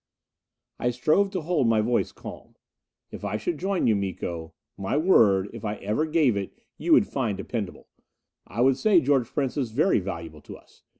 I 0.79 0.89
strove 0.89 1.29
to 1.29 1.41
hold 1.41 1.67
my 1.67 1.79
voice 1.79 2.11
calm. 2.11 2.55
"If 3.11 3.23
I 3.23 3.37
should 3.37 3.59
join 3.59 3.85
you, 3.85 3.95
Miko 3.95 4.55
my 4.75 4.97
word, 4.97 5.47
if 5.53 5.63
I 5.63 5.75
ever 5.75 6.07
gave 6.07 6.35
it, 6.35 6.57
you 6.79 6.91
would 6.93 7.05
find 7.05 7.37
dependable 7.37 7.87
I 8.47 8.61
would 8.61 8.77
say 8.77 8.99
George 8.99 9.27
Prince 9.27 9.57
is 9.57 9.69
very 9.69 9.99
valuable 9.99 10.41
to 10.41 10.57
us. 10.57 10.81